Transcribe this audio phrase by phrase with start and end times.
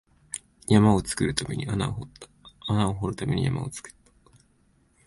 [0.67, 2.27] 山を作るために穴を掘った、
[2.73, 4.11] 穴を掘るために山を作った